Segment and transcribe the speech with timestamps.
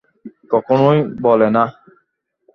[0.51, 1.63] কখনোই বলে না।